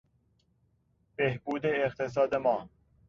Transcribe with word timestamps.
بهبود 1.15 1.61
اقتصاد 1.65 2.35
ما 2.35 2.69